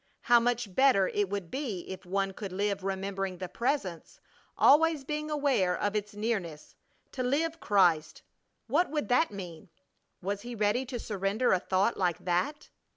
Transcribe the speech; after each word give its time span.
How 0.21 0.39
much 0.39 0.73
better 0.73 1.09
it 1.09 1.29
would 1.29 1.51
be 1.51 1.81
if 1.87 2.07
one 2.07 2.33
could 2.33 2.51
live 2.51 2.83
remembering 2.83 3.37
the 3.37 3.47
Presence, 3.47 4.19
always 4.57 5.03
being 5.03 5.29
aware 5.29 5.77
of 5.77 5.95
its 5.95 6.15
nearness! 6.15 6.73
To 7.11 7.21
live 7.21 7.59
Christ! 7.59 8.23
What 8.65 8.89
would 8.89 9.09
that 9.09 9.29
mean? 9.29 9.69
Was 10.19 10.41
he 10.41 10.55
ready 10.55 10.87
to 10.87 10.97
surrender 10.99 11.53
a 11.53 11.59
thought 11.59 11.97
like 11.97 12.25
that? 12.25 12.69